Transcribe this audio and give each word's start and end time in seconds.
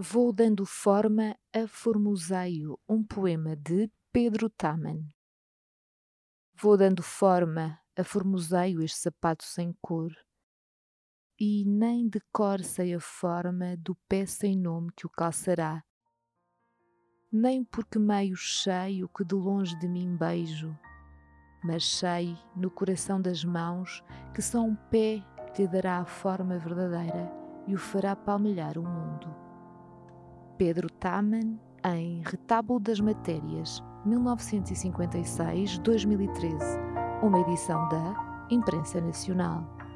Vou 0.00 0.32
dando 0.32 0.64
forma 0.64 1.36
a 1.52 1.66
Formoseio, 1.66 2.78
um 2.88 3.02
poema 3.02 3.56
de 3.56 3.90
Pedro 4.12 4.48
Taman. 4.48 5.02
Vou 6.54 6.76
dando 6.76 7.02
forma 7.02 7.76
a 7.96 8.04
Formoseio, 8.04 8.80
este 8.80 8.96
sapato 9.00 9.42
sem 9.42 9.74
cor, 9.82 10.14
e 11.36 11.64
nem 11.66 12.08
de 12.08 12.20
cor 12.32 12.60
sei 12.62 12.94
a 12.94 13.00
forma 13.00 13.76
do 13.76 13.96
pé 14.08 14.24
sem 14.24 14.56
nome 14.56 14.92
que 14.96 15.04
o 15.04 15.10
calçará, 15.10 15.82
nem 17.32 17.64
porque 17.64 17.98
meio 17.98 18.36
cheio 18.36 19.08
que 19.08 19.24
de 19.24 19.34
longe 19.34 19.76
de 19.80 19.88
mim 19.88 20.16
beijo, 20.16 20.78
mas 21.64 21.84
sei 21.84 22.36
no 22.54 22.70
coração 22.70 23.20
das 23.20 23.44
mãos 23.44 24.04
que 24.32 24.40
só 24.42 24.60
um 24.62 24.76
pé 24.76 25.24
te 25.56 25.66
dará 25.66 25.98
a 25.98 26.06
forma 26.06 26.56
verdadeira 26.56 27.32
e 27.66 27.74
o 27.74 27.78
fará 27.78 28.14
palmilhar 28.14 28.78
o 28.78 28.84
mundo. 28.84 29.47
Pedro 30.58 30.90
Taman 30.98 31.56
em 31.94 32.20
Retábulo 32.26 32.80
das 32.80 32.98
Matérias, 33.00 33.80
1956-2013, 34.04 36.52
uma 37.22 37.38
edição 37.40 37.88
da 37.88 38.44
Imprensa 38.50 39.00
Nacional. 39.00 39.87